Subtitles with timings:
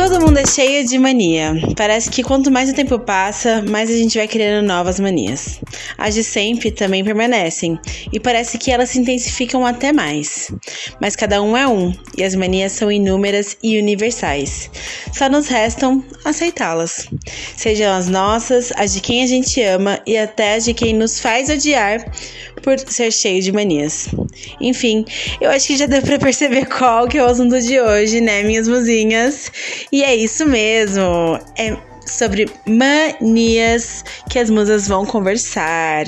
[0.00, 1.52] Todo mundo é cheio de mania.
[1.76, 5.60] Parece que quanto mais o tempo passa, mais a gente vai criando novas manias.
[5.98, 7.78] As de sempre também permanecem,
[8.10, 10.50] e parece que elas se intensificam até mais.
[11.02, 14.70] Mas cada um é um, e as manias são inúmeras e universais.
[15.12, 17.06] Só nos restam aceitá-las.
[17.54, 21.20] Sejam as nossas, as de quem a gente ama e até as de quem nos
[21.20, 22.10] faz odiar
[22.62, 24.08] por ser cheio de manias.
[24.60, 25.04] Enfim,
[25.40, 28.42] eu acho que já deu para perceber qual que é o assunto de hoje, né,
[28.42, 29.50] minhas mozinhas?
[29.90, 31.38] E é isso mesmo.
[31.58, 31.76] É
[32.06, 36.04] sobre manias que as musas vão conversar.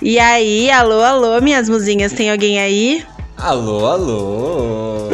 [0.00, 3.04] E aí, alô, alô, minhas musinhas, tem alguém aí?
[3.36, 5.08] Alô, alô.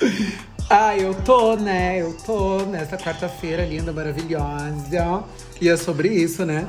[0.70, 2.00] ah, eu tô, né?
[2.00, 5.24] Eu tô nessa quarta-feira linda, maravilhosa.
[5.60, 6.66] E é sobre isso, né?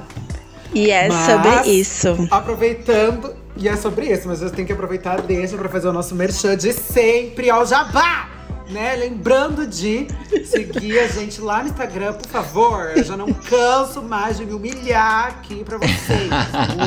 [0.73, 2.27] E é mas, sobre isso.
[2.32, 6.16] Aproveitando, e é sobre isso, mas você tem que aproveitar deixa pra fazer o nosso
[6.16, 8.30] merchan de sempre ao jabá!
[8.70, 8.96] Né?
[8.96, 10.08] Lembrando de
[10.46, 12.93] seguir a gente lá no Instagram, por favor.
[12.96, 16.30] Eu já não canso mais de me humilhar aqui pra vocês.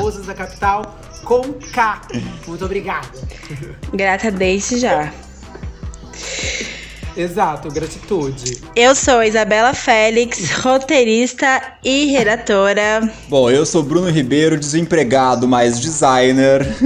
[0.00, 2.00] Musas da Capital com K.
[2.46, 3.06] Muito obrigada.
[3.92, 5.12] Grata desde já.
[7.16, 8.62] Exato, gratitude.
[8.76, 13.10] Eu sou Isabela Félix, roteirista e redatora.
[13.28, 16.66] Bom, eu sou Bruno Ribeiro, desempregado, mas designer.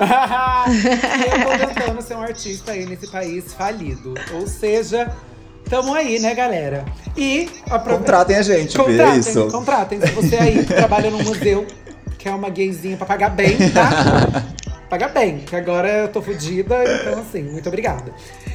[0.00, 4.14] eu tô tentando ser um artista aí nesse país falido.
[4.32, 5.14] Ou seja,
[5.68, 6.86] tamo aí, né, galera?
[7.14, 9.48] E contratem a gente, contratem, é isso.
[9.48, 11.66] Contratem, se você aí trabalha no museu,
[12.16, 14.44] que é uma gayzinha pra pagar bem, tá?
[14.90, 18.12] Paga bem, que agora eu tô fodida, então assim, muito obrigada.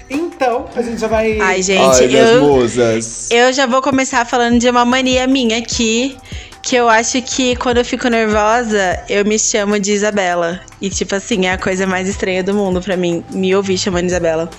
[0.09, 1.39] Então, a gente já vai.
[1.39, 3.29] Ai, gente, Ai, eu, musas.
[3.31, 6.17] eu já vou começar falando de uma mania minha aqui.
[6.61, 10.59] Que eu acho que quando eu fico nervosa, eu me chamo de Isabela.
[10.81, 14.05] E, tipo assim, é a coisa mais estranha do mundo para mim, me ouvir chamando
[14.05, 14.49] Isabela.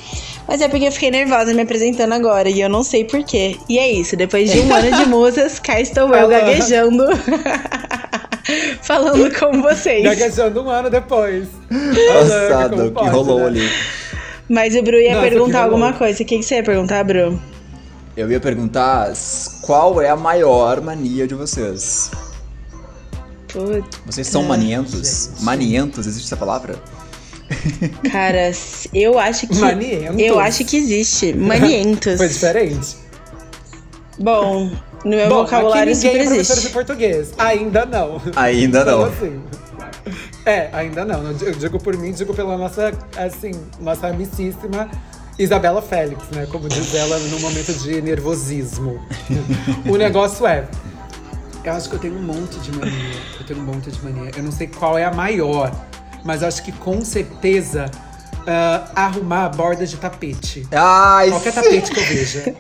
[0.47, 3.57] Mas é porque eu fiquei nervosa me apresentando agora e eu não sei porquê.
[3.69, 7.05] E é isso, depois de um ano de musas, cá estou eu gaguejando.
[8.83, 10.05] falando com vocês.
[10.05, 11.49] Gaguejando um ano depois.
[11.69, 13.47] Passado, que rolou né?
[13.47, 13.71] ali.
[14.49, 16.23] Mas o Bru ia Nossa, perguntar alguma coisa.
[16.23, 17.41] O que, que você ia perguntar, Bru?
[18.17, 19.13] Eu ia perguntar
[19.63, 22.11] qual é a maior mania de vocês.
[23.53, 25.31] Putz, vocês são manientos?
[25.33, 25.45] Gente.
[25.45, 26.77] Manientos, existe essa palavra?
[28.11, 28.51] Cara,
[28.93, 29.57] eu acho que.
[29.57, 30.21] Manientos.
[30.21, 31.33] Eu acho que existe.
[31.33, 32.17] Manientos.
[32.17, 32.97] Foi diferente.
[34.19, 34.71] Bom,
[35.05, 36.69] no meu Bom, vocabulário aqui ninguém é existe.
[36.69, 37.33] de português.
[37.39, 38.21] Ainda não.
[38.35, 39.05] Ainda não.
[39.05, 39.41] Assim.
[40.45, 41.23] É, ainda não.
[41.41, 43.51] Eu digo por mim, digo pela nossa, assim,
[43.81, 44.89] nossa amicíssima
[45.39, 46.47] Isabela Félix, né?
[46.51, 49.01] Como diz ela no momento de nervosismo.
[49.87, 50.67] o negócio é.
[51.63, 53.21] Eu acho que eu tenho um monte de mania.
[53.39, 54.31] Eu tenho um monte de mania.
[54.37, 55.71] Eu não sei qual é a maior,
[56.25, 57.91] mas acho que com certeza
[58.43, 60.67] uh, arrumar a borda de tapete.
[60.73, 61.61] Ai, Qualquer sim.
[61.63, 62.55] tapete que eu veja.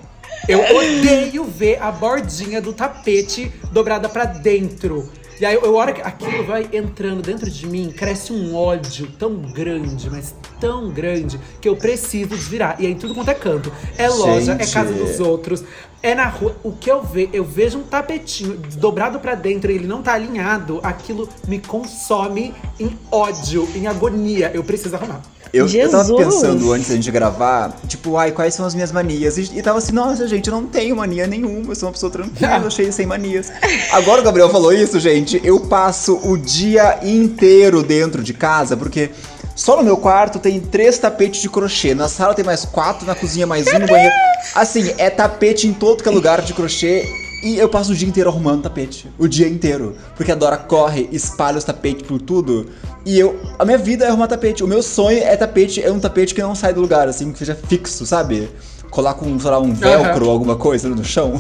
[0.48, 5.10] Eu odeio ver a bordinha do tapete dobrada para dentro.
[5.38, 9.36] E aí, a hora que aquilo vai entrando dentro de mim, cresce um ódio tão
[9.36, 12.76] grande, mas tão grande, que eu preciso desvirar.
[12.80, 13.70] E aí, tudo quanto é canto.
[13.98, 14.62] É loja, Gente.
[14.62, 15.62] é casa dos outros,
[16.06, 16.56] é na rua.
[16.62, 20.14] O que eu vejo, eu vejo um tapetinho dobrado para dentro e ele não tá
[20.14, 24.50] alinhado, aquilo me consome em ódio, em agonia.
[24.54, 25.20] Eu preciso arrumar.
[25.52, 29.38] Eu, eu tava pensando antes da gente gravar, tipo, ai, quais são as minhas manias?
[29.38, 32.10] E, e tava assim, nossa, gente, eu não tenho mania nenhuma, eu sou uma pessoa
[32.10, 33.50] tranquila, cheia sem manias.
[33.92, 39.10] Agora o Gabriel falou isso, gente, eu passo o dia inteiro dentro de casa, porque
[39.56, 41.94] só no meu quarto tem três tapetes de crochê.
[41.94, 44.14] Na sala tem mais quatro, na cozinha mais um, no banheiro.
[44.54, 47.08] Assim, é tapete em todo que é lugar de crochê.
[47.42, 49.10] E eu passo o dia inteiro arrumando tapete.
[49.18, 49.96] O dia inteiro.
[50.14, 52.66] Porque a Dora corre, espalha os tapetes por tudo.
[53.04, 53.40] E eu.
[53.58, 54.62] A minha vida é arrumar tapete.
[54.62, 57.38] O meu sonho é tapete, é um tapete que não sai do lugar, assim, que
[57.38, 58.50] seja fixo, sabe?
[58.96, 61.38] Colar com, sei lá, um velcro ou alguma coisa no chão.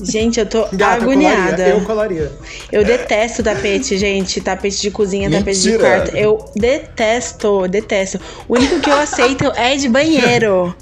[0.00, 1.68] Gente, eu tô Gata, agoniada.
[1.68, 2.32] Eu colaria.
[2.72, 4.40] Eu detesto tapete, gente.
[4.40, 5.44] Tapete de cozinha, Mentira.
[5.44, 6.16] tapete de quarto.
[6.16, 8.18] Eu detesto, detesto.
[8.48, 10.74] O único que eu aceito é de banheiro.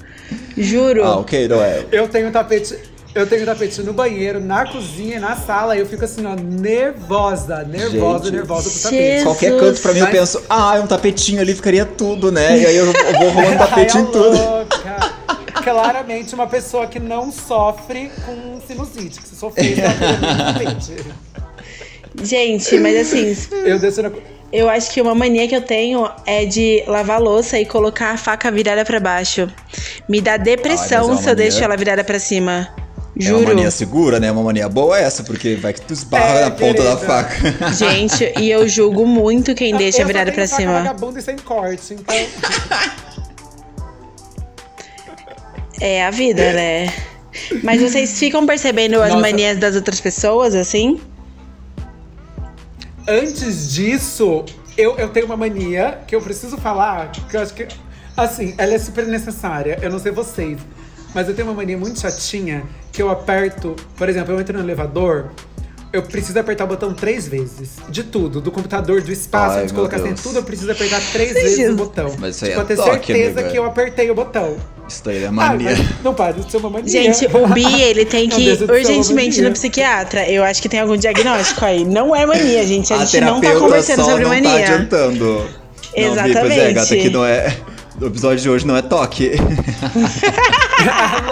[0.57, 1.03] Juro.
[1.03, 1.85] Ah, ok, não é.
[1.91, 2.79] Eu tenho tapete.
[3.13, 7.65] Eu tenho tapete no banheiro, na cozinha, na sala, e eu fico assim, ó, nervosa,
[7.65, 9.03] nervosa, Gente, nervosa pro tapete.
[9.03, 9.25] Jesus.
[9.25, 12.57] Qualquer canto pra mim, eu penso, ah, é um tapetinho ali ficaria tudo, né?
[12.57, 14.39] E aí eu, eu vou rolando tapete Ai, em tudo.
[15.63, 19.77] Claramente uma pessoa que não sofre com sinusite, que se sofrer,
[20.55, 21.05] tapete.
[22.23, 23.37] Gente, mas assim.
[23.65, 24.11] Eu desço na.
[24.53, 28.17] Eu acho que uma mania que eu tenho é de lavar louça e colocar a
[28.17, 29.49] faca virada para baixo.
[30.09, 32.69] Me dá depressão Ai, é se eu deixo ela virada para cima.
[33.17, 33.37] Juro.
[33.37, 34.31] É uma mania segura, né?
[34.33, 37.37] Uma mania boa é essa, porque vai que tu esbarra é, na ponta da faca.
[37.75, 40.73] Gente, e eu julgo muito quem deixa virada pra cima.
[40.73, 42.17] Vagabunda e sem corte, então.
[45.81, 46.93] É a vida, né?
[47.63, 49.21] Mas vocês ficam percebendo as Nossa.
[49.21, 51.01] manias das outras pessoas, assim?
[53.09, 54.45] Antes disso,
[54.77, 57.67] eu, eu tenho uma mania que eu preciso falar, que eu acho que.
[58.17, 59.79] Assim, ela é super necessária.
[59.81, 60.59] Eu não sei vocês.
[61.15, 62.63] Mas eu tenho uma mania muito chatinha
[62.93, 63.75] que eu aperto.
[63.97, 65.31] Por exemplo, eu entro no elevador,
[65.93, 67.71] eu preciso apertar o botão três vezes.
[67.89, 68.41] De tudo.
[68.41, 71.75] Do computador, do espaço, Ai, de colocar assim, tudo, eu preciso apertar três vezes o
[71.75, 72.15] botão.
[72.19, 73.51] Mas isso aí tipo, é pra ter toque, certeza amiga.
[73.51, 74.57] que eu apertei o botão.
[74.89, 75.71] Isso daí é Ah, mania.
[75.77, 76.89] mas não para de ser uma mania.
[76.91, 80.29] Gente, o Bi, ele tem Não que ir urgentemente no psiquiatra.
[80.29, 81.85] Eu acho que tem algum diagnóstico aí.
[81.85, 82.93] Não é mania, gente.
[82.93, 84.51] A, A gente não tá conversando sobre não mania.
[84.51, 85.25] tá adiantando.
[85.35, 86.73] Não, Bi, pois é, Exatamente.
[86.75, 87.57] gata, que não é...
[88.01, 89.33] O episódio de hoje não é toque.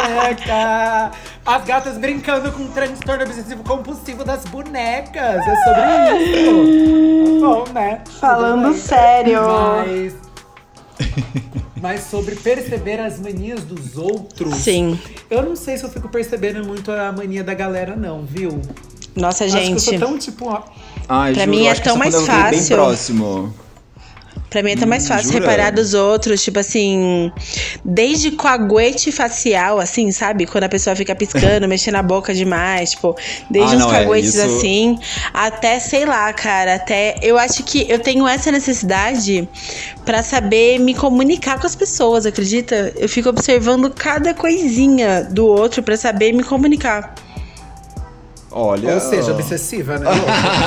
[0.04, 1.10] Aleca!
[1.50, 5.40] As gatas brincando com o transtorno obsessivo compulsivo das bonecas.
[5.46, 7.40] É sobre isso.
[7.40, 8.00] Tá bom, né?
[8.20, 9.40] Falando sério.
[9.46, 10.14] Mas.
[11.80, 14.54] Mas sobre perceber as manias dos outros.
[14.56, 14.98] Sim.
[15.30, 18.60] Eu não sei se eu fico percebendo muito a mania da galera, não, viu?
[19.16, 19.80] Nossa, Acho que eu gente.
[19.80, 20.48] sou tão tipo.
[20.50, 20.62] ó,
[21.08, 22.76] Ai, Pra juro, mim é tão mais vi bem fácil.
[22.76, 23.54] próximo.
[24.50, 25.40] Pra mim é tão mais Hum, fácil jura?
[25.40, 27.30] reparar dos outros, tipo assim,
[27.84, 30.46] desde coaguete facial, assim, sabe?
[30.46, 33.14] Quando a pessoa fica piscando, mexendo a boca demais, tipo,
[33.50, 34.98] desde Ah, uns não, é, isso- assim,
[35.34, 37.16] até, sei lá, cara, até.
[37.22, 39.46] Eu acho que eu tenho essa necessidade
[40.04, 42.92] pra saber me comunicar com as pessoas, acredita?
[42.96, 47.14] Eu fico observando cada coisinha do outro pra saber me comunicar.
[48.50, 48.94] Olha.
[48.94, 50.06] Ou seja, obsessiva, né?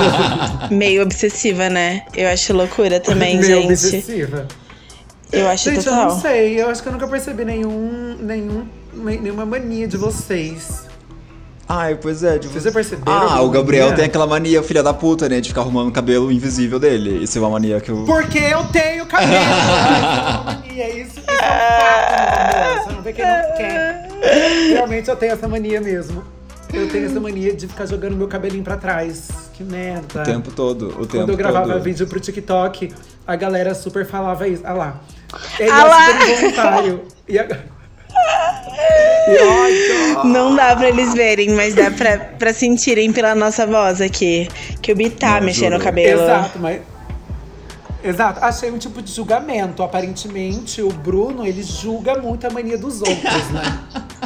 [0.71, 2.03] Meio obsessiva, né?
[2.13, 3.71] Eu acho loucura também, Meio gente.
[3.71, 4.47] obsessiva.
[5.31, 6.09] Eu acho Gente, eu total.
[6.09, 6.61] não sei.
[6.61, 10.85] Eu acho que eu nunca percebi nenhum, nenhum, nenhuma mania de vocês.
[11.69, 12.37] Ai, pois é.
[12.37, 12.49] De...
[12.49, 13.13] Vocês já perceberam?
[13.13, 13.95] Ah, o Gabriel mania?
[13.95, 15.39] tem aquela mania, filha da puta, né?
[15.39, 17.23] De ficar arrumando o cabelo invisível dele.
[17.23, 18.03] Isso é uma mania que eu.
[18.05, 19.31] Porque eu tenho cabelo!
[19.31, 22.11] isso é uma mania, isso, isso é um fato,
[22.51, 22.83] meu amor.
[22.83, 24.09] Você não vê que não quer.
[24.73, 26.23] Realmente eu tenho essa mania mesmo.
[26.73, 29.29] Eu tenho essa mania de ficar jogando meu cabelinho pra trás.
[29.53, 30.21] Que merda.
[30.21, 30.88] O tempo todo.
[30.89, 31.83] O tempo Quando eu gravava todo.
[31.83, 32.94] vídeo pro TikTok,
[33.27, 34.63] a galera super falava isso.
[34.65, 35.01] Ah lá.
[35.59, 37.03] Ele Ah é super involuntário.
[37.27, 37.47] E a...
[39.27, 40.23] E.
[40.27, 44.47] Não dá pra eles verem, mas dá pra, pra sentirem pela nossa voz aqui.
[44.81, 45.81] Que o Bi tá Não, mexendo juro.
[45.81, 46.24] o cabelo.
[46.24, 46.81] Exato, mas.
[48.03, 49.83] Exato, achei um tipo de julgamento.
[49.83, 53.79] Aparentemente, o Bruno, ele julga muito a mania dos outros, né?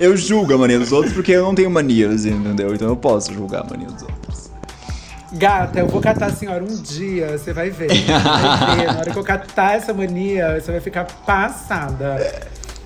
[0.00, 2.74] Eu julgo a mania dos outros porque eu não tenho manias, entendeu?
[2.74, 4.50] Então eu posso julgar a mania dos outros.
[5.30, 7.90] Gata, eu vou catar a senhora um dia, você vai ver.
[7.90, 8.86] Você vai ver.
[8.86, 12.16] Na hora que eu catar essa mania, você vai ficar passada.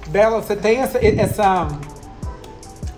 [0.09, 1.69] Bela, você tem essa, essa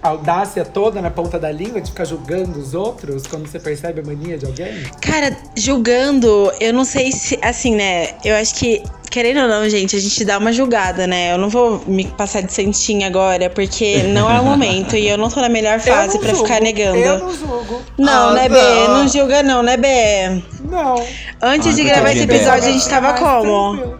[0.02, 4.02] audácia toda na ponta da língua de ficar julgando os outros quando você percebe a
[4.02, 4.82] mania de alguém?
[5.00, 7.38] Cara, julgando, eu não sei se.
[7.42, 8.14] Assim, né?
[8.24, 8.82] Eu acho que,
[9.16, 11.32] querendo ou não, gente, a gente dá uma julgada, né?
[11.32, 15.16] Eu não vou me passar de santinha agora, porque não é o momento e eu
[15.16, 16.98] não tô na melhor fase julgo, ficar negando.
[16.98, 17.80] Eu não julgo.
[17.96, 18.54] Não, Ah, né, não.
[18.56, 18.88] Bê?
[18.88, 20.42] Não julga, não, né, Bê?
[20.70, 20.96] Não.
[21.40, 23.94] Antes Ah, de gravar esse episódio, a gente tava Mais como?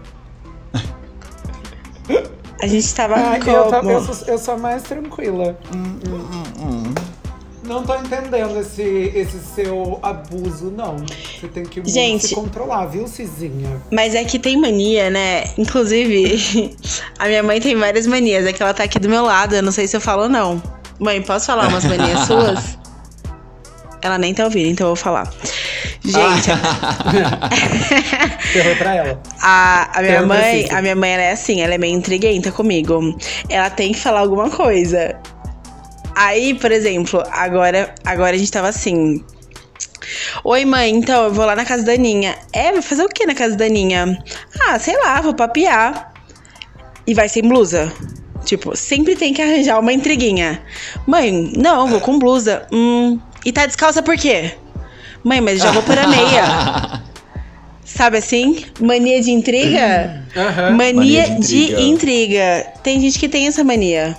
[2.62, 3.56] A gente tava Ai, como?
[3.56, 5.58] eu, tô- eu sou, eu sou mais tranquila.
[7.66, 8.82] Não tô entendendo esse,
[9.14, 10.96] esse seu abuso, não.
[10.96, 13.80] Você tem que Gente- se controlar, viu, Cizinha?
[13.90, 15.44] Mas é que tem mania, né?
[15.58, 16.76] Inclusive,
[17.18, 18.46] a minha mãe tem várias manias.
[18.46, 20.28] É que ela tá aqui do meu lado, eu não sei se eu falo ou
[20.28, 20.62] não.
[21.00, 22.78] Mãe, posso falar umas manias suas?
[24.00, 25.28] Ela nem tá ouvindo, então eu vou falar.
[26.04, 26.46] Gente,
[28.52, 29.20] Ferrou pra ela.
[29.42, 30.74] a, a minha Eu mãe, preciso.
[30.76, 33.16] a minha mãe ela é assim, ela é meio intriguenta comigo.
[33.48, 35.16] Ela tem que falar alguma coisa.
[36.16, 39.22] Aí, por exemplo, agora, agora a gente tava assim.
[40.42, 42.34] Oi, mãe, então eu vou lá na casa da Aninha.
[42.54, 44.16] É, vai fazer o que na casa da Aninha?
[44.58, 46.14] Ah, sei lá, vou papear.
[47.06, 47.92] E vai sem blusa.
[48.46, 50.62] Tipo, sempre tem que arranjar uma intriguinha.
[51.06, 52.66] Mãe, não, vou com blusa.
[52.72, 54.54] Hum, e tá descalça por quê?
[55.22, 57.02] Mãe, mas já vou por a meia.
[57.84, 58.64] Sabe assim?
[58.80, 60.24] Mania de intriga?
[60.34, 60.70] Aham.
[60.70, 61.82] Mania, Mania de, de intriga.
[61.82, 62.66] intriga.
[62.82, 64.16] Tem gente que tem essa mania.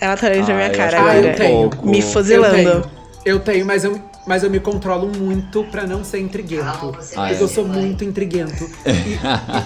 [0.00, 1.26] Ela tá olhando pra minha Ah, eu cara Ah, agora.
[1.28, 1.70] eu tenho.
[1.84, 2.54] Me Eu fuzilando.
[2.56, 2.84] tenho,
[3.24, 6.64] eu tenho, mas eu, mas eu me controlo muito pra não ser intriguento.
[6.66, 7.48] Ah, porque eu é.
[7.48, 8.68] sou muito intriguento.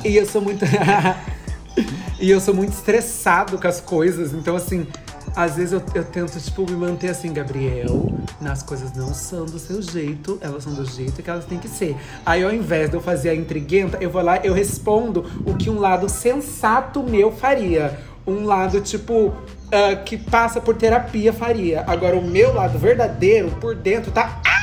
[0.05, 0.65] E, e- e eu sou muito.
[2.21, 4.33] e eu sou muito estressado com as coisas.
[4.33, 4.87] Então, assim,
[5.35, 8.11] às vezes eu, eu tento, tipo, me manter assim, Gabriel,
[8.45, 11.69] as coisas não são do seu jeito, elas são do jeito que elas têm que
[11.69, 11.97] ser.
[12.27, 15.71] Aí, ao invés de eu fazer a intriguenta, eu vou lá, eu respondo o que
[15.71, 17.99] um lado sensato meu faria.
[18.27, 19.33] Um lado, tipo,
[19.73, 21.85] ah, que passa por terapia faria.
[21.87, 24.41] Agora, o meu lado verdadeiro, por dentro, tá.
[24.47, 24.59] "Ah!"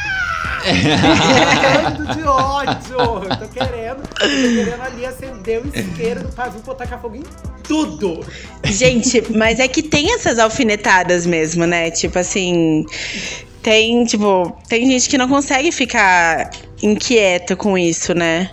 [0.65, 2.97] Morrendo de ódio.
[3.29, 7.23] Eu tô querendo, tô querendo ali acender o isqueiro do pavio e botar fogo em
[7.63, 8.25] tudo.
[8.63, 11.91] Gente, mas é que tem essas alfinetadas mesmo, né?
[11.91, 12.85] Tipo assim.
[13.61, 16.51] Tem, tipo, tem gente que não consegue ficar
[16.83, 18.49] inquieto com isso, né?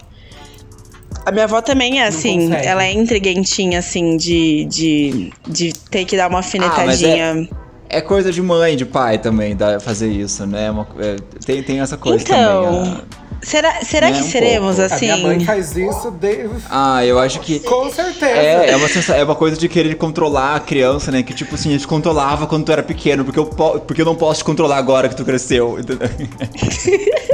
[1.25, 2.67] A minha avó também é assim, consegue.
[2.67, 7.49] ela é intriguentinha, assim, de, de, de ter que dar uma alfinetadinha.
[7.89, 10.71] É coisa de mãe, de pai também, fazer isso, né?
[10.71, 13.03] Uma- é, tem, tem essa coisa Então, também.
[13.43, 14.93] Será, será né, que um seremos pouco.
[14.93, 15.05] A assim?
[15.07, 16.49] minha mãe faz isso de...
[16.71, 17.61] Ah, ah, eu acho que.
[17.61, 18.27] com certeza.
[18.33, 21.23] É, é uma, sensa- é uma coisa de querer controlar a criança, né?
[21.23, 24.07] Que tipo assim, a gente controlava quando tu era pequeno, porque eu, po- porque eu
[24.07, 25.77] não posso te controlar agora que tu cresceu.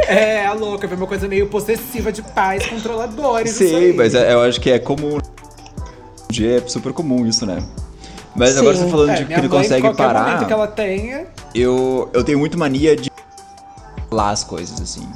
[0.09, 3.51] É, a louca, é uma coisa meio possessiva de pais controladores.
[3.61, 3.93] isso Sim, aí.
[3.93, 5.19] mas é- eu acho que é comum.
[6.41, 7.63] É super comum isso, né?
[8.35, 8.61] Mas Sim.
[8.61, 10.47] agora você tá falando É, de que ele consegue parar.
[10.47, 11.27] que ela tenha.
[11.55, 13.11] Eu, eu tenho muito mania de
[14.09, 15.07] falar as coisas, assim.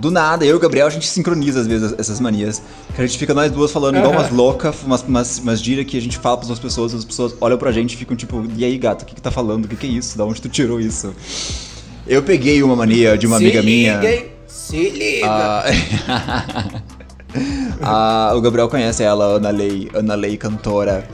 [0.00, 2.62] Do nada, eu e o Gabriel, a gente sincroniza às vezes essas manias.
[2.94, 4.22] Que a gente fica nós duas falando igual Aham.
[4.22, 7.58] umas loucas, umas, umas, umas gírias que a gente fala pras pessoas, as pessoas olham
[7.58, 9.66] pra gente e ficam tipo, e aí, gato, o que que tá falando?
[9.66, 10.16] O que que é isso?
[10.16, 11.14] Da onde tu tirou isso?
[12.06, 14.10] Eu peguei uma mania de uma Se amiga liga, minha.
[14.14, 14.26] hein?
[14.46, 15.26] Se liga.
[15.28, 15.64] Ah,
[17.82, 21.06] Ah, o Gabriel conhece ela, Ana Lei, Ana Lei cantora.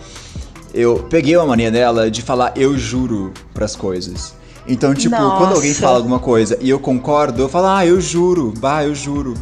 [0.72, 4.34] Eu peguei uma mania dela de falar eu juro pras coisas.
[4.68, 5.80] Então, tipo, quando alguém Nossa.
[5.80, 9.34] fala alguma coisa e eu concordo, eu falo, ah, eu juro, bah, eu juro.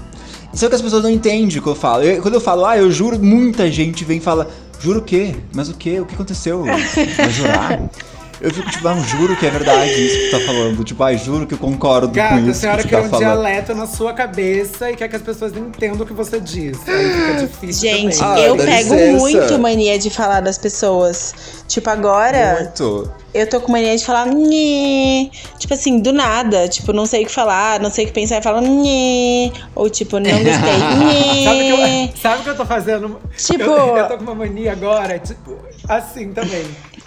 [0.52, 2.02] Só que as pessoas não entendem o que eu falo.
[2.04, 5.34] Eu- quando eu falo, ah, eu juro, muita gente vem e fala, juro o quê?
[5.54, 5.98] Mas o quê?
[5.98, 6.62] O que aconteceu?
[6.64, 7.82] Vai jurar?
[8.44, 10.84] Eu fico tipo, ah, juro que é verdade isso que tu tá falando.
[10.84, 13.06] Tipo, ah, juro que eu concordo Gata, com a isso senhora que tu quer tá
[13.06, 13.40] um falando.
[13.40, 16.76] dialeto na sua cabeça e quer que as pessoas entendam o que você diz.
[16.86, 18.18] Aí fica difícil Gente.
[18.22, 19.18] Ah, eu pego licença.
[19.18, 21.34] muito mania de falar das pessoas.
[21.66, 23.10] Tipo, agora Muito.
[23.32, 25.30] eu tô com mania de falar nhê.
[25.58, 26.68] Tipo assim, do nada.
[26.68, 29.50] Tipo, não sei o que falar, não sei o que pensar e falo nhê.
[29.74, 30.54] Ou tipo, não gostei.
[31.44, 33.20] Sabe o que, eu, sabe o que eu tô fazendo?
[33.36, 35.56] Tipo- Eu, eu tô com uma mania agora, tipo,
[35.88, 36.64] assim também.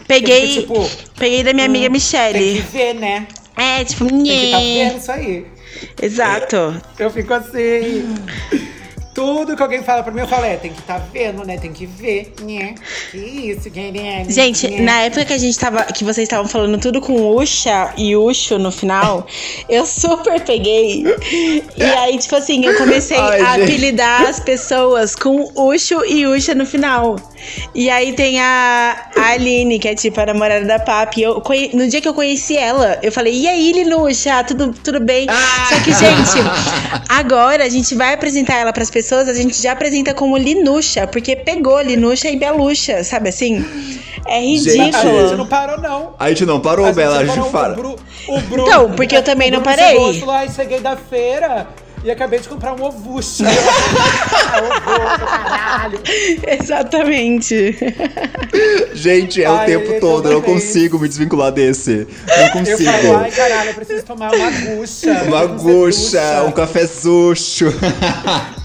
[0.07, 2.61] Peguei, fico, tipo, peguei da minha amiga Tem que Michelle.
[2.61, 3.27] ver, né?
[3.55, 5.45] É, tipo, Tem que tá vendo isso aí.
[6.01, 6.81] Exato.
[6.97, 8.15] Eu fico assim.
[9.17, 11.57] Tudo que alguém fala pra mim, eu falo, é, tem que tá vendo, né?
[11.57, 12.75] Tem que ver, né?
[13.09, 14.29] Que isso, querendo.
[14.29, 14.81] Gente, né?
[14.81, 15.85] na época que a gente tava.
[15.85, 19.25] Que vocês estavam falando tudo com Uxa e Uxo no final,
[19.67, 21.03] eu super peguei.
[21.75, 23.63] E aí, tipo assim, eu comecei Ai, a gente.
[23.63, 27.15] apelidar as pessoas com Uxo e Uxa no final.
[27.73, 31.21] E aí tem a, a Aline, que é tipo a namorada da Papi.
[31.21, 31.41] Eu,
[31.73, 35.27] no dia que eu conheci ela, eu falei, e aí, Linuxa, tudo, tudo bem?
[35.69, 36.37] Só que, gente,
[37.09, 41.35] agora a gente vai apresentar ela pras pessoas, a gente já apresenta como Linuxa, porque
[41.35, 43.63] pegou Linuxa e Beluxa, sabe assim?
[44.27, 45.37] É A gente ridículo.
[45.37, 46.13] não parou, não.
[46.19, 47.73] A gente não parou, A Bela, a gente fala.
[47.73, 47.95] O Bru,
[48.27, 49.95] o Bru, Então, porque eu também o não parei.
[50.19, 51.67] e ai, cheguei da feira
[52.07, 53.43] e acabei de comprar um ovucho.
[55.27, 55.99] caralho.
[56.47, 57.75] Exatamente.
[58.93, 62.07] Gente, é o Ai, tempo ai, todo, eu não consigo me desvincular desse.
[62.27, 62.83] Não Eu consigo.
[62.91, 65.11] falo, ai, caralho, eu preciso tomar uma gucha.
[65.23, 66.51] Uma eu gucha, um ducha.
[66.53, 67.65] cafezucho,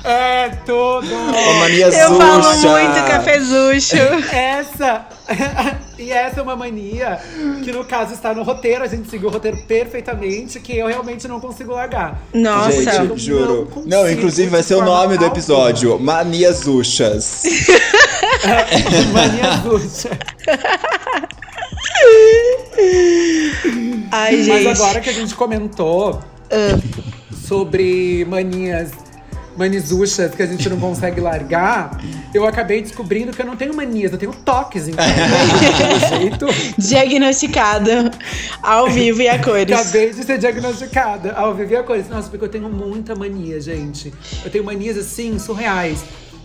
[0.04, 1.12] É, tudo.
[1.14, 2.68] uma mania Eu falo zucha.
[2.68, 3.96] muito cafezucho.
[4.32, 5.06] Essa,
[5.98, 7.18] e essa é uma mania
[7.64, 11.26] que no caso está no roteiro, a gente seguiu o roteiro perfeitamente, que eu realmente
[11.28, 12.20] não consigo largar.
[12.32, 12.72] Nossa.
[12.72, 13.66] Gente, Não juro.
[13.66, 15.26] consigo, Não, inclusive vai ser o nome do alguma.
[15.32, 17.42] episódio: Manias Zuchas.
[19.12, 20.10] Mania gucha.
[24.10, 24.64] Ai, gente.
[24.64, 26.20] Mas agora que a gente comentou
[27.46, 28.90] sobre manias,
[29.56, 32.00] manizuchas que a gente não consegue largar,
[32.32, 35.04] eu acabei descobrindo que eu não tenho manias, eu tenho toques, então.
[36.18, 36.46] Jeito,
[36.78, 37.90] Diagnosticado
[38.62, 39.72] ao vivo e a cores.
[39.72, 42.08] acabei de ser diagnosticada ao viver a coisa.
[42.12, 44.12] Nossa, porque eu tenho muita mania, gente.
[44.44, 46.04] Eu tenho manias assim, surreais.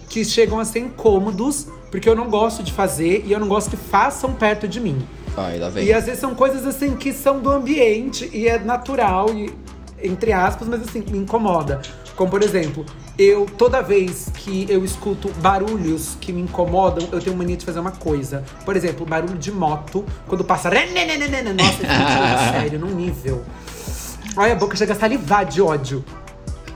[0.10, 3.70] Que chegam a ser incômodos, porque eu não gosto de fazer e eu não gosto
[3.70, 5.06] que façam perto de mim.
[5.36, 5.86] Ai, lá vem.
[5.86, 9.54] E às vezes são coisas assim que são do ambiente e é natural e
[10.02, 11.82] entre aspas, mas assim, me incomoda.
[12.18, 12.84] Como por exemplo,
[13.18, 17.80] eu toda vez que eu escuto barulhos que me incomodam, eu tenho mania de fazer
[17.80, 18.44] uma coisa.
[18.66, 20.68] Por exemplo, barulho de moto, quando passa.
[21.54, 23.44] Nossa, esse é sério, num nível.
[24.36, 26.04] Ai, a boca chega a salivar de ódio.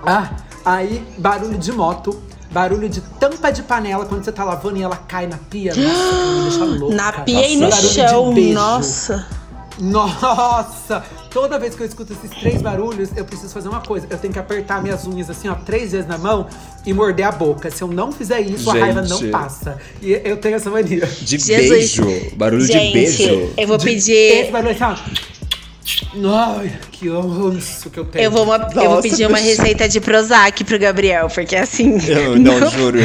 [0.06, 0.30] Ah,
[0.64, 2.22] aí barulho de moto.
[2.52, 5.74] Barulho de tampa de panela quando você tá lavando e ela cai na pia.
[5.74, 6.96] Nossa, me deixa louca.
[6.96, 8.34] Na pia e no Barulho de chão.
[8.34, 8.54] beijo.
[8.54, 9.28] Nossa.
[9.80, 11.04] Nossa!
[11.30, 14.06] Toda vez que eu escuto esses três barulhos, eu preciso fazer uma coisa.
[14.10, 16.48] Eu tenho que apertar minhas unhas assim, ó, três vezes na mão
[16.86, 17.72] e morder a boca.
[17.72, 19.32] Se eu não fizer isso, a raiva não Gente.
[19.32, 19.78] passa.
[20.02, 21.06] E eu tenho essa mania.
[21.22, 21.70] De Jesus.
[21.70, 22.32] beijo.
[22.36, 23.50] Barulho Gente, de beijo.
[23.58, 24.14] eu vou De- pedir.
[24.14, 24.96] Esse barulho assim, ó.
[26.60, 28.26] Ai, que ranço que eu tenho.
[28.26, 31.98] Eu vou, uma- eu vou Nossa, pedir uma receita de Prozac pro Gabriel, porque assim.
[32.08, 33.00] Eu não, juro.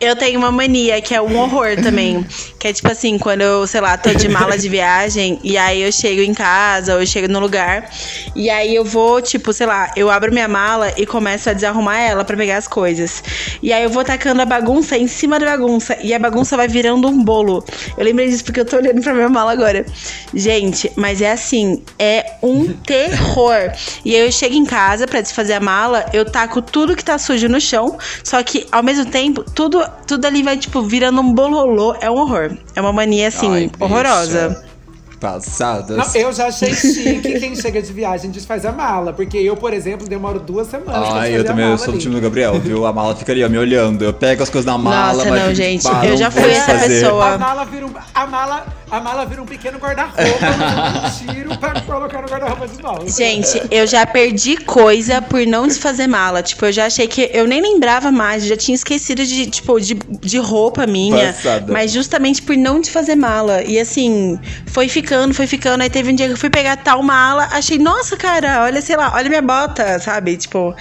[0.00, 2.24] Eu tenho uma mania que é um horror também.
[2.58, 5.82] Que é tipo assim, quando eu, sei lá, tô de mala de viagem e aí
[5.82, 7.90] eu chego em casa ou eu chego no lugar
[8.34, 11.98] e aí eu vou, tipo, sei lá, eu abro minha mala e começo a desarrumar
[11.98, 13.22] ela pra pegar as coisas.
[13.62, 16.68] E aí eu vou tacando a bagunça em cima da bagunça e a bagunça vai
[16.68, 17.64] virando um bolo.
[17.96, 19.86] Eu lembrei disso porque eu tô olhando pra minha mala agora.
[20.34, 23.72] Gente, mas é assim, é um terror.
[24.04, 27.18] E aí eu chego em casa pra desfazer a mala, eu taco tudo que tá
[27.18, 31.32] sujo no chão, só que ao mesmo tempo, tudo, tudo ali vai, tipo, virando um
[31.32, 31.94] bololô.
[32.00, 32.56] É um horror.
[32.74, 33.84] É uma mania, assim, Ai, bicha.
[33.84, 34.64] horrorosa.
[35.20, 35.96] Passadas.
[35.96, 39.14] Não, eu já achei chique quem chega de viagem desfaz a mala.
[39.14, 42.00] Porque eu, por exemplo, demoro duas semanas desfazer eu também a eu sou do ali.
[42.00, 42.84] time do Gabriel, viu?
[42.84, 44.04] A mala fica ali, ó, me olhando.
[44.04, 46.72] Eu pego as coisas na mala, Nossa, mas não, gente, "Pá, eu já fui essa
[46.72, 47.28] desfazer." pessoa.
[47.34, 50.20] A mala vira um, a mala, a mala vira um pequeno guarda-roupa,
[51.26, 53.08] um tiro pra colocar no guarda-roupa de volta.
[53.10, 56.42] Gente, eu já perdi coisa por não desfazer mala.
[56.42, 59.94] Tipo, eu já achei que eu nem lembrava mais, já tinha esquecido de, tipo, de,
[59.94, 61.32] de roupa minha.
[61.32, 61.72] Passada.
[61.72, 63.62] Mas justamente por não desfazer mala.
[63.62, 65.82] E assim, foi ficando, foi ficando.
[65.82, 68.96] Aí teve um dia que eu fui pegar tal mala, achei, nossa, cara, olha, sei
[68.96, 70.36] lá, olha minha bota, sabe?
[70.36, 70.74] Tipo.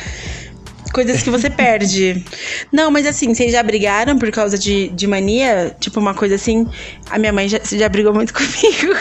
[0.95, 2.23] Coisas que você perde.
[2.71, 5.75] Não, mas assim, vocês já brigaram por causa de, de mania?
[5.77, 6.65] Tipo, uma coisa assim.
[7.09, 8.95] A minha mãe já, já brigou muito comigo.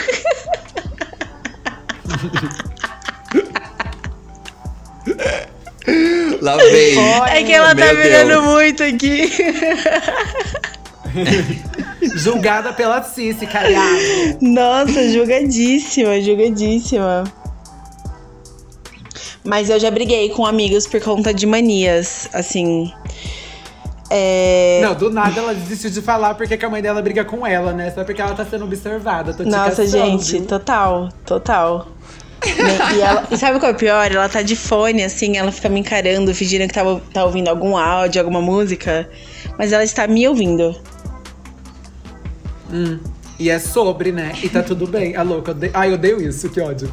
[6.43, 6.99] Lá vem.
[7.31, 8.43] É que ela tá Meu Deus.
[8.43, 9.31] muito aqui.
[12.19, 14.01] Julgada pela Cici, cariado.
[14.41, 17.23] Nossa, julgadíssima, julgadíssima.
[19.45, 22.91] Mas eu já briguei com amigos por conta de manias, assim.
[24.11, 24.81] É...
[24.83, 27.73] Não, do nada ela desistiu de falar porque que a mãe dela briga com ela,
[27.73, 27.91] né?
[27.91, 29.35] Só porque ela tá sendo observada.
[29.35, 30.47] Tô te Nossa, caçando, gente, viu?
[30.47, 31.89] total, total.
[32.95, 34.11] E, ela- e sabe qual é o pior?
[34.13, 37.77] Ela tá de fone, assim, ela fica me encarando, fingindo que tava, tá ouvindo algum
[37.77, 39.09] áudio, alguma música.
[39.59, 40.77] Mas ela está me ouvindo.
[43.39, 44.33] E é sobre, né?
[44.43, 45.17] E tá tudo bem.
[45.17, 45.51] A louca.
[45.51, 45.73] Eu odeio...
[45.75, 46.93] Ai, eu odeio isso, que ódio.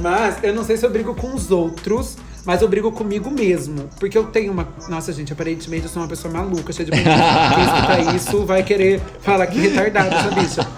[0.00, 3.88] Mas eu não sei se eu brigo com os outros, mas eu brigo comigo mesmo.
[4.00, 4.68] Porque eu tenho uma.
[4.88, 6.92] Nossa, gente, aparentemente eu sou uma pessoa maluca, cheia de.
[6.96, 10.68] Quem escuta isso vai querer falar que retardada essa bicha.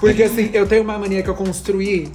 [0.00, 2.10] Porque assim, eu tenho uma mania que eu construí.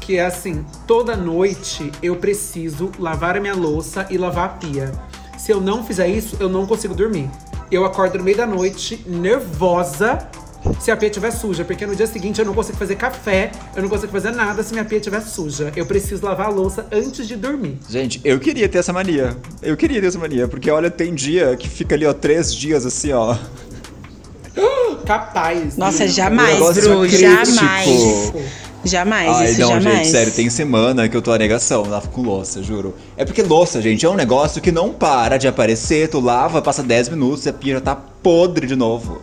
[0.00, 4.92] Que é assim, toda noite eu preciso lavar a minha louça e lavar a pia.
[5.38, 7.30] Se eu não fizer isso, eu não consigo dormir.
[7.70, 10.28] Eu acordo no meio da noite, nervosa,
[10.80, 11.64] se a pia estiver suja.
[11.64, 14.72] Porque no dia seguinte eu não consigo fazer café, eu não consigo fazer nada se
[14.72, 15.72] minha pia estiver suja.
[15.74, 17.78] Eu preciso lavar a louça antes de dormir.
[17.88, 19.36] Gente, eu queria ter essa mania.
[19.62, 22.86] Eu queria ter essa mania, porque olha, tem dia que fica ali, ó, três dias
[22.86, 23.36] assim, ó.
[25.06, 25.76] Capaz.
[25.76, 28.32] Nossa, jamais, Bru, jamais.
[28.84, 29.98] Jamais, Ai, isso não, jamais.
[29.98, 32.94] gente, sério, tem semana que eu tô a negação, lavo com louça, juro.
[33.16, 36.82] É porque louça, gente, é um negócio que não para de aparecer, tu lava, passa
[36.82, 39.22] 10 minutos e a pia já tá podre de novo.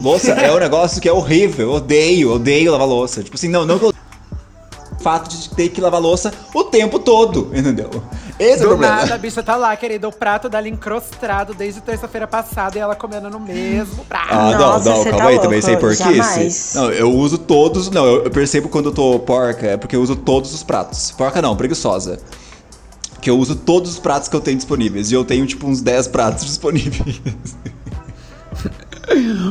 [0.00, 3.22] Louça é um negócio que é horrível, eu odeio, odeio lavar louça.
[3.22, 3.90] Tipo assim, não, não que eu...
[3.90, 7.88] O fato de ter que lavar louça o tempo todo, entendeu?
[8.38, 8.96] Esse é o Do problema.
[8.96, 10.06] nada, a bicha tá lá, querida.
[10.06, 14.28] O prato dela encrostado desde terça-feira passada e ela comendo no mesmo prato.
[14.30, 16.02] Ah, Nossa, não, calma tá aí, louco, também sem porquice.
[16.02, 16.72] jamais.
[16.74, 17.88] Não, eu uso todos.
[17.90, 21.10] Não, eu, eu percebo quando eu tô porca, é porque eu uso todos os pratos.
[21.12, 22.18] Porca não, preguiçosa.
[23.22, 25.10] Que eu uso todos os pratos que eu tenho disponíveis.
[25.10, 27.20] E eu tenho, tipo, uns 10 pratos disponíveis.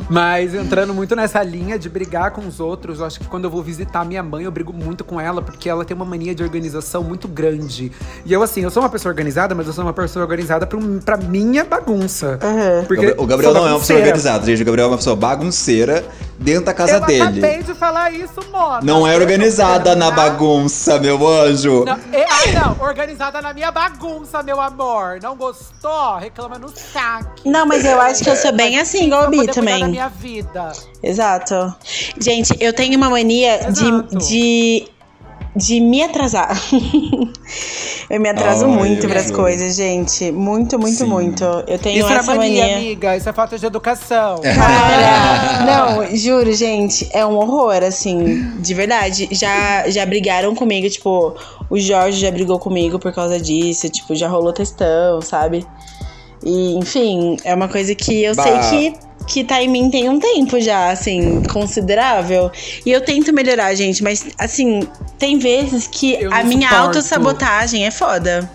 [0.09, 3.49] Mas entrando muito nessa linha de brigar com os outros, eu acho que quando eu
[3.49, 6.43] vou visitar minha mãe, eu brigo muito com ela, porque ela tem uma mania de
[6.43, 7.91] organização muito grande.
[8.25, 10.79] E eu, assim, eu sou uma pessoa organizada, mas eu sou uma pessoa organizada pra,
[11.03, 12.39] pra minha bagunça.
[12.43, 12.85] Uhum.
[12.85, 14.61] Porque o Gabriel não é uma pessoa organizada, gente.
[14.61, 16.05] O Gabriel é uma pessoa bagunceira
[16.37, 17.21] dentro da casa eu dele.
[17.21, 18.79] acabei de falar isso, Mona.
[18.83, 21.83] Não é Eu organizada na bagunça, meu anjo.
[21.85, 25.19] Não, e- ah, não, organizada na minha bagunça, meu amor.
[25.21, 26.17] Não gostou?
[26.17, 27.47] Reclama no saque.
[27.47, 29.71] Não, mas eu acho que eu sou bem assim, igual o Pra Bi poder cuidar
[29.71, 29.88] da também.
[29.89, 30.71] Minha vida.
[31.03, 31.75] Exato.
[32.19, 34.17] Gente, eu tenho uma mania Exato.
[34.17, 34.87] de, de,
[35.55, 36.57] de me atrasar.
[38.09, 39.37] eu me atraso Ai, muito pras juro.
[39.37, 40.31] coisas, gente.
[40.31, 41.05] Muito, muito, Sim.
[41.05, 41.43] muito.
[41.67, 42.77] Eu tenho Isso é essa mania, mania.
[42.77, 43.17] amiga.
[43.17, 44.39] Isso é falta de educação.
[44.41, 45.65] Cara,
[46.05, 49.27] não, juro, gente, é um horror, assim, de verdade.
[49.31, 51.35] Já, já brigaram comigo, tipo,
[51.69, 55.65] o Jorge já brigou comigo por causa disso, tipo, já rolou testão, sabe?
[56.43, 58.43] E, enfim, é uma coisa que eu Bah.
[58.43, 62.51] sei que, que tá em mim tem um tempo já, assim, considerável.
[62.85, 64.81] E eu tento melhorar, gente, mas, assim,
[65.17, 66.87] tem vezes que Eu a não minha suporto.
[66.87, 68.49] autossabotagem é foda.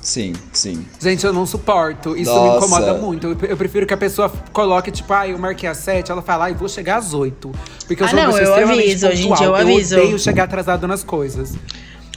[0.00, 0.84] Sim, sim.
[1.00, 2.16] Gente, eu não suporto.
[2.16, 2.50] Isso Nossa.
[2.50, 3.28] me incomoda muito.
[3.28, 6.46] Eu, eu prefiro que a pessoa coloque, tipo, ah, eu marquei às sete, ela fala,
[6.46, 7.52] ah, eu vou chegar às oito.
[7.86, 9.44] Porque eu Ah, sou uma não, pessoa eu extremamente aviso, gente, pontual.
[9.50, 9.96] eu aviso.
[9.96, 11.52] odeio chegar atrasado nas coisas.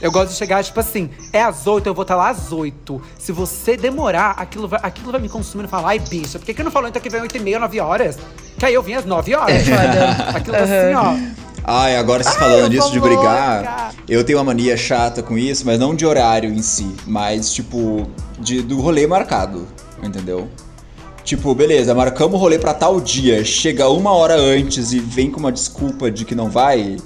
[0.00, 3.00] Eu gosto de chegar, tipo assim, é às oito, eu vou estar lá às oito.
[3.18, 6.52] Se você demorar, aquilo vai, aquilo vai me consumindo e falar, ai, bicha, por que,
[6.52, 8.18] que não falou então que vem oito e meia, nove horas?
[8.58, 9.56] Que aí eu vim às nove horas.
[9.56, 10.38] É foda.
[10.38, 11.36] Aquilo assim, ó.
[11.68, 13.94] Ai, agora vocês falando disso de brigar, louca.
[14.08, 18.08] eu tenho uma mania chata com isso, mas não de horário em si, mas tipo,
[18.38, 19.66] de, do rolê marcado,
[20.00, 20.48] entendeu?
[21.24, 25.40] Tipo, beleza, marcamos o rolê pra tal dia, chega uma hora antes e vem com
[25.40, 26.98] uma desculpa de que não vai.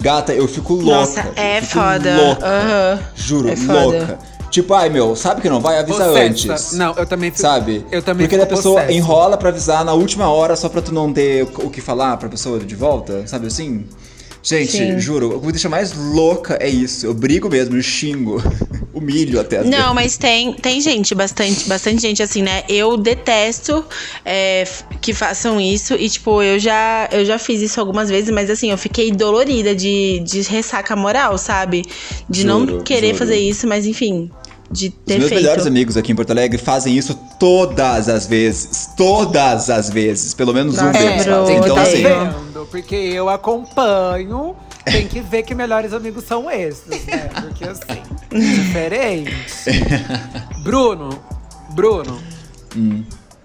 [0.00, 0.90] Gata, eu fico louca.
[1.00, 2.16] Nossa, é foda.
[2.16, 2.46] Louca.
[2.46, 3.00] Aham.
[3.16, 3.82] Juro, É foda.
[3.82, 4.18] louca.
[4.50, 5.78] Tipo, ai meu, sabe que não vai?
[5.78, 6.20] Avisa Possessa.
[6.52, 6.72] antes.
[6.72, 7.42] Não, eu também fico.
[7.42, 7.84] Sabe?
[7.92, 8.92] Eu também Porque a pessoa possessa.
[8.92, 12.28] enrola pra avisar na última hora só pra tu não ter o que falar pra
[12.30, 13.84] pessoa de volta, sabe assim?
[14.42, 14.98] Gente, Sim.
[14.98, 17.06] juro, o que me deixa mais louca é isso.
[17.06, 18.42] Eu brigo mesmo, eu xingo.
[18.94, 19.62] Humilho até.
[19.62, 19.94] Não, vezes.
[19.94, 22.64] mas tem, tem gente, bastante, bastante gente assim, né?
[22.68, 23.84] Eu detesto
[24.24, 24.66] é,
[25.00, 25.94] que façam isso.
[25.94, 29.74] E, tipo, eu já, eu já fiz isso algumas vezes, mas assim, eu fiquei dolorida
[29.74, 31.84] de, de ressaca moral, sabe?
[32.28, 33.18] De não Juro, querer juro.
[33.18, 34.30] fazer isso, mas enfim,
[34.70, 35.42] de Os ter meus feito.
[35.42, 38.90] melhores amigos aqui em Porto Alegre fazem isso todas as vezes.
[38.96, 40.34] Todas as vezes.
[40.34, 41.22] Pelo menos um deles.
[41.22, 42.02] Então, assim.
[42.70, 44.56] Porque eu acompanho.
[44.84, 47.28] Tem que ver que melhores amigos são esses, né?
[47.42, 49.32] Porque assim, diferente.
[50.64, 51.10] Bruno,
[51.70, 52.18] Bruno.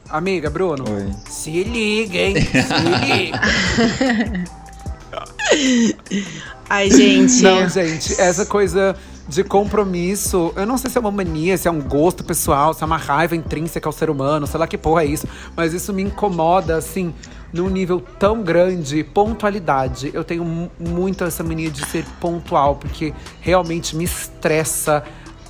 [0.09, 0.85] Amiga, Bruno.
[0.89, 1.11] Oi.
[1.27, 2.35] Se liga, hein?
[2.41, 2.73] Se
[3.19, 3.41] liga.
[6.69, 7.41] Ai, gente.
[7.41, 8.95] Não, gente, essa coisa
[9.27, 12.83] de compromisso, eu não sei se é uma mania, se é um gosto pessoal, se
[12.83, 15.93] é uma raiva intrínseca ao ser humano, sei lá que porra é isso, mas isso
[15.93, 17.13] me incomoda, assim,
[17.53, 19.03] num nível tão grande.
[19.03, 20.09] Pontualidade.
[20.13, 25.03] Eu tenho mu- muito essa mania de ser pontual, porque realmente me estressa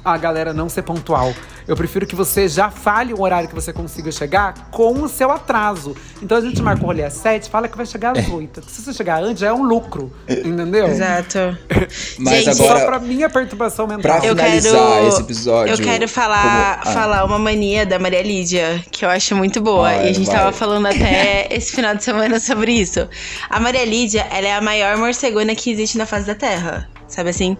[0.03, 1.33] a galera não ser pontual.
[1.67, 5.31] Eu prefiro que você já fale o horário que você consiga chegar com o seu
[5.31, 5.95] atraso.
[6.21, 8.61] Então a gente marca o rolê às sete, fala que vai chegar às oito.
[8.67, 10.11] Se você chegar antes, já é um lucro.
[10.27, 10.87] Entendeu?
[10.87, 11.37] Exato.
[12.19, 14.19] Mas Gente, agora- Só pra minha perturbação mental.
[14.19, 16.93] Pra Eu finalizar quero, esse episódio, Eu quero falar, como- ah.
[16.93, 19.83] falar uma mania da Maria Lídia, que eu acho muito boa.
[19.89, 20.35] Vai, e a gente vai.
[20.35, 23.07] tava falando até esse final de semana sobre isso.
[23.49, 26.89] A Maria Lídia, ela é a maior morcegona que existe na face da Terra.
[27.13, 27.55] Sabe assim?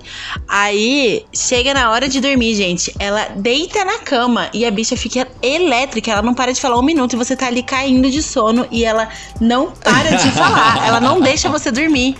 [0.47, 2.91] Aí, chega na hora de dormir, gente.
[2.97, 6.11] Ela deita na cama e a bicha fica elétrica.
[6.11, 8.83] Ela não para de falar um minuto e você tá ali caindo de sono e
[8.83, 9.07] ela
[9.39, 10.87] não para de falar.
[10.87, 12.17] Ela não deixa você dormir.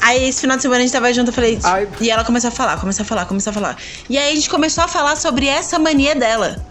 [0.00, 1.58] Aí esse final de semana a gente tava junto, eu falei.
[1.64, 1.88] Ai.
[2.00, 3.76] E ela começou a falar, começou a falar, começou a falar.
[4.08, 6.64] E aí a gente começou a falar sobre essa mania dela.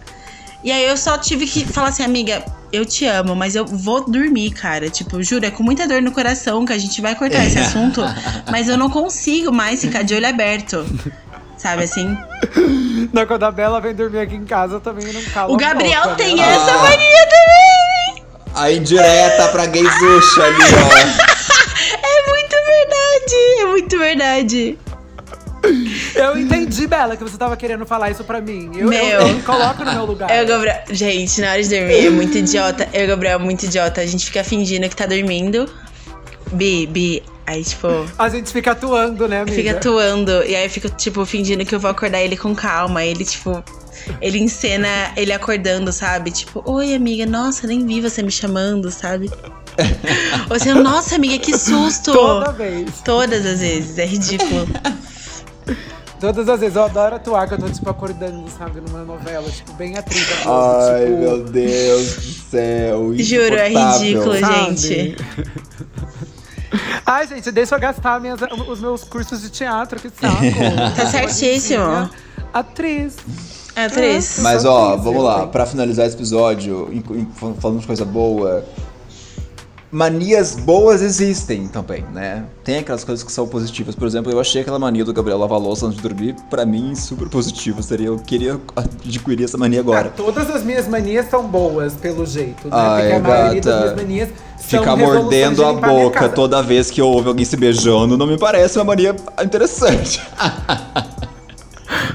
[0.62, 2.42] E aí eu só tive que falar assim, amiga,
[2.74, 4.88] eu te amo, mas eu vou dormir, cara.
[4.90, 8.02] Tipo, juro, é com muita dor no coração que a gente vai cortar esse assunto,
[8.50, 10.84] mas eu não consigo mais ficar de olho aberto.
[11.56, 12.16] Sabe assim?
[13.12, 16.02] Não, quando a Bela vem dormir aqui em casa, eu também não calo O Gabriel
[16.02, 16.42] boca, tem né?
[16.42, 16.82] essa Ah.
[16.82, 18.24] mania também!
[18.54, 21.24] A indireta pra gaysucha ali, ó.
[22.02, 23.60] É muito verdade!
[23.60, 24.78] É muito verdade.
[26.14, 28.70] Eu entendi, Bela, que você tava querendo falar isso pra mim.
[28.76, 29.04] Eu, Meu.
[29.04, 30.30] eu, eu coloco no meu lugar.
[30.30, 30.82] Eu Gabriel.
[30.90, 32.88] Gente, na hora de dormir é muito idiota.
[32.92, 34.00] Eu o Gabriel muito idiota.
[34.00, 35.68] A gente fica fingindo que tá dormindo.
[36.52, 37.22] Bi, Bi.
[37.46, 37.88] Aí, tipo.
[38.18, 39.56] A gente fica atuando, né, amiga?
[39.56, 40.30] Fica atuando.
[40.44, 43.04] E aí eu fico, tipo, fingindo que eu vou acordar ele com calma.
[43.04, 43.62] Ele, tipo.
[44.20, 46.30] Ele encena ele acordando, sabe?
[46.30, 49.30] Tipo, oi, amiga, nossa, nem vi você me chamando, sabe?
[50.50, 52.12] Ou você, nossa, amiga, que susto!
[52.12, 53.00] Toda vez.
[53.04, 54.68] Todas as vezes, é ridículo.
[56.24, 56.76] Todas as vezes.
[56.76, 59.48] Eu adoro atuar quando eu tô, tipo, acordando, sabe, numa novela.
[59.50, 60.26] Tipo, bem atriz.
[60.46, 63.14] Ai, tipo, meu Deus do céu.
[63.16, 64.76] Juro, é ridículo, sabe?
[64.76, 65.16] gente.
[67.06, 70.36] Ai, gente, deixa eu gastar minhas, os meus cursos de teatro, que saco.
[70.96, 72.08] Tá certíssimo.
[72.52, 73.16] Atriz.
[73.76, 74.38] É, Tris.
[74.40, 76.88] Mas ó, vamos lá, pra finalizar esse episódio,
[77.60, 78.64] falando de coisa boa.
[79.94, 82.44] Manias boas existem também, né?
[82.64, 83.94] Tem aquelas coisas que são positivas.
[83.94, 86.96] Por exemplo, eu achei aquela mania do Gabriel lavar louça antes de dormir, pra mim,
[86.96, 87.80] super positivo.
[87.80, 90.08] Seria, eu queria adquirir essa mania agora.
[90.08, 92.72] Ah, todas as minhas manias são boas, pelo jeito, né?
[92.72, 94.28] Ai, Porque a maioria das minhas manias
[94.58, 98.38] Ficar mordendo de a boca toda vez que eu ouvo alguém se beijando não me
[98.38, 100.20] parece uma mania interessante.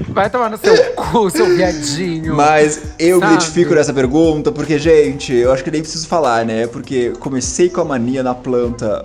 [0.08, 2.34] Vai tomar no seu cu, seu viadinho.
[2.34, 3.34] Mas eu me Sabe?
[3.34, 6.66] identifico nessa pergunta porque, gente, eu acho que nem preciso falar, né?
[6.66, 9.04] Porque comecei com a mania na planta,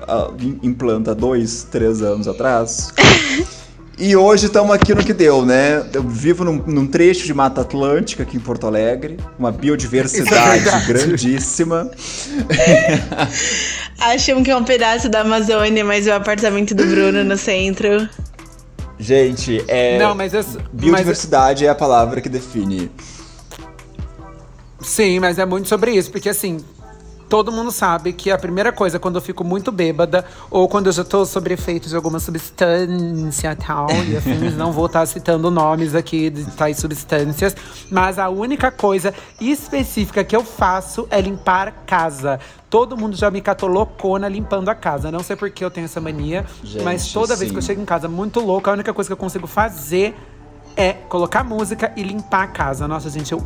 [0.64, 2.94] em planta, dois, três anos atrás.
[4.00, 5.86] e hoje estamos aqui no que deu, né?
[5.94, 10.86] Eu vivo num, num trecho de Mata Atlântica aqui em Porto Alegre, uma biodiversidade é
[10.88, 11.90] grandíssima.
[14.00, 18.08] Acham que é um pedaço da Amazônia, mas é o apartamento do Bruno no centro.
[18.98, 20.00] Gente, é.
[20.00, 20.34] Não, mas
[20.72, 22.90] Biodiversidade é a palavra que define.
[24.80, 26.64] Sim, mas é muito sobre isso, porque assim,
[27.30, 30.92] todo mundo sabe que a primeira coisa, quando eu fico muito bêbada, ou quando eu
[30.94, 35.96] já tô sob efeito de alguma substância tal, e afins, não vou estar citando nomes
[35.96, 37.56] aqui de tais substâncias,
[37.90, 42.40] mas a única coisa específica que eu faço é limpar casa.
[42.70, 45.12] Todo mundo já me catou loucona limpando a casa.
[45.12, 47.68] Não sei por que eu tenho essa mania, Gente, mas toda vez que eu sim.
[47.68, 50.16] chego em casa muito louca, a única coisa que eu consigo fazer
[50.76, 52.88] é colocar música e limpar a casa.
[52.88, 53.42] Nossa, gente, eu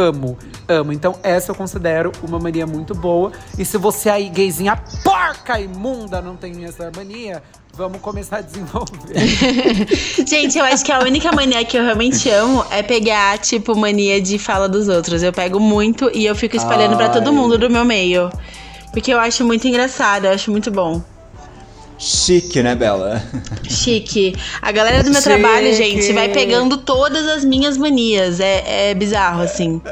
[0.00, 0.92] amo, amo.
[0.92, 3.32] Então, essa eu considero uma mania muito boa.
[3.58, 7.42] E se você aí, gayzinha porca imunda, não tem essa mania,
[7.74, 9.14] vamos começar a desenvolver.
[10.26, 14.20] Gente, eu acho que a única mania que eu realmente amo é pegar, tipo, mania
[14.20, 15.22] de fala dos outros.
[15.22, 18.30] Eu pego muito e eu fico espalhando pra todo mundo do meu meio.
[18.92, 21.02] Porque eu acho muito engraçado, eu acho muito bom.
[22.00, 23.22] Chique, né, Bela?
[23.68, 24.34] Chique.
[24.62, 25.34] A galera do meu Chique.
[25.34, 28.40] trabalho, gente, vai pegando todas as minhas manias.
[28.40, 29.82] É, é bizarro, assim.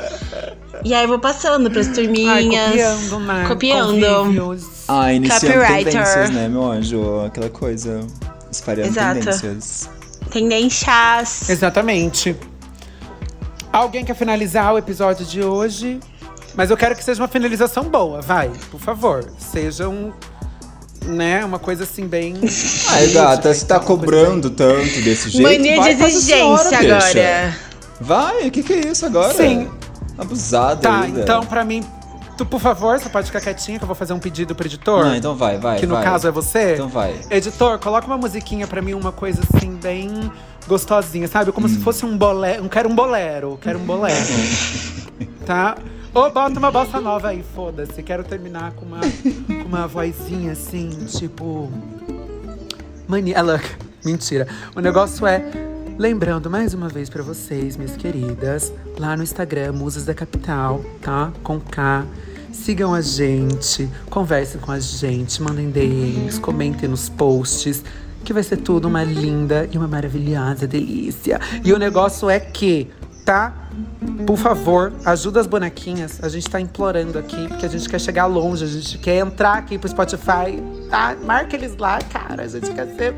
[0.84, 3.10] E aí eu vou passando pras Ai, turminhas.
[3.10, 3.44] copiando, né?
[3.46, 4.16] Copiando.
[4.24, 4.64] Convívios.
[4.88, 5.92] Ah, iniciando Copywriter.
[5.92, 7.20] tendências, né, meu anjo?
[7.26, 8.00] Aquela coisa.
[8.50, 9.18] Espalhando Exato.
[9.20, 9.90] tendências.
[10.30, 11.50] Tendências.
[11.50, 12.34] Exatamente.
[13.70, 16.00] Alguém quer finalizar o episódio de hoje?
[16.54, 19.30] Mas eu quero que seja uma finalização boa, vai, por favor.
[19.38, 20.10] Seja um.
[21.08, 22.34] Né, uma coisa assim bem.
[22.88, 25.42] Ai, gata, se tá cobrando tanto desse jeito.
[25.42, 27.18] Mania vai, de senhora, exigência bicha.
[27.18, 27.56] agora.
[28.00, 29.32] Vai, o que, que é isso agora?
[29.34, 29.68] Sim.
[30.18, 31.20] Abusada Tá, ainda.
[31.22, 31.82] então pra mim,
[32.36, 35.04] tu, por favor, você pode ficar quietinha que eu vou fazer um pedido pro editor.
[35.06, 35.78] Não, então vai, vai.
[35.78, 36.04] que no vai.
[36.04, 36.74] caso é você.
[36.74, 37.14] Então vai.
[37.30, 40.30] Editor, coloca uma musiquinha pra mim, uma coisa assim, bem
[40.66, 41.52] gostosinha, sabe?
[41.52, 41.70] Como Hum.
[41.70, 42.64] se fosse um bolero.
[42.64, 44.14] Um, quero um bolero, quero um bolero.
[45.46, 45.76] tá?
[46.14, 48.02] Ou bota uma bossa nova aí, foda-se.
[48.02, 51.70] Quero terminar com uma, com uma vozinha assim, tipo.
[53.06, 53.36] Mania.
[53.36, 53.60] Ela.
[54.04, 54.46] Mentira.
[54.74, 55.44] O negócio é.
[55.98, 61.32] Lembrando mais uma vez pra vocês, minhas queridas, lá no Instagram, Musas da Capital, tá?
[61.42, 62.06] Com K.
[62.52, 67.82] Sigam a gente, conversem com a gente, mandem DMs, comentem nos posts,
[68.24, 71.40] que vai ser tudo uma linda e uma maravilhosa delícia.
[71.64, 72.88] E o negócio é que,
[73.28, 73.52] tá?
[74.26, 76.18] Por favor, ajuda as bonequinhas.
[76.22, 79.58] A gente tá implorando aqui, porque a gente quer chegar longe, a gente quer entrar
[79.58, 81.14] aqui pro Spotify, tá?
[81.26, 82.44] Marca eles lá, cara.
[82.44, 83.14] A gente quer ser.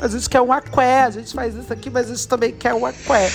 [0.00, 2.72] A gente quer um aqué, a gente faz isso aqui, mas a gente também quer
[2.72, 3.28] um aqué.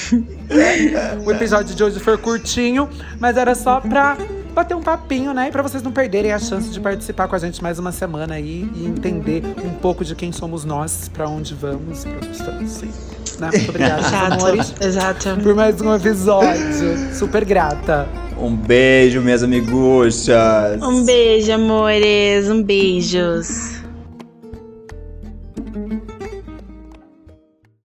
[1.25, 4.17] o episódio de hoje foi curtinho, mas era só pra
[4.53, 5.49] bater um papinho, né?
[5.49, 8.35] E pra vocês não perderem a chance de participar com a gente mais uma semana
[8.35, 12.71] aí e entender um pouco de quem somos nós, pra onde vamos, pra onde estamos,
[12.71, 13.22] sim.
[13.51, 13.57] Né?
[13.57, 15.41] Muito obrigada, meus amores Exato, exato.
[15.41, 17.13] por mais um episódio.
[17.13, 18.07] Super grata.
[18.37, 20.81] Um beijo, minhas amiguchas.
[20.81, 22.49] Um beijo, amores.
[22.49, 23.82] Um beijos.